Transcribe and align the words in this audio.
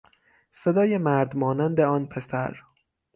صدای 0.51 0.97
مردمانند 0.97 1.79
آن 1.79 2.05
پسر 2.05 2.63